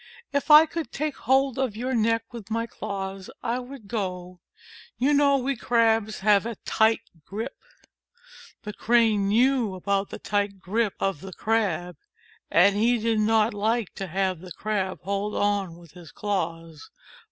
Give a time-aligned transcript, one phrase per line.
[0.33, 4.39] If I could take hold of your neck with my claws, I would go.
[4.97, 7.55] You know we Crabs have a tight grip."
[8.63, 11.99] The Crane knew about the tight grip of the Crabs,
[12.49, 16.89] and he did not like to have the Crab hold on with his claws.